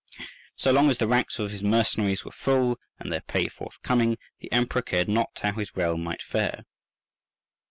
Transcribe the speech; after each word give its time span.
So 0.55 0.71
long 0.71 0.89
as 0.89 0.97
the 0.97 1.07
ranks 1.07 1.37
of 1.37 1.51
his 1.51 1.61
mercenaries 1.61 2.25
were 2.25 2.31
full 2.31 2.79
and 2.97 3.13
their 3.13 3.21
pay 3.21 3.47
forthcoming, 3.47 4.17
the 4.39 4.51
Emperor 4.51 4.81
cared 4.81 5.07
not 5.07 5.37
how 5.43 5.51
his 5.51 5.75
realm 5.77 6.03
might 6.03 6.23
fare. 6.23 6.65